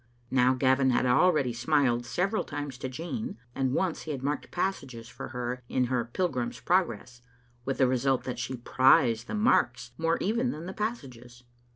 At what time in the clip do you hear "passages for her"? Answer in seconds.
4.49-5.61